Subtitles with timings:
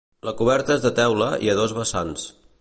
[0.27, 2.27] La coberta és de teula i a dos vessants.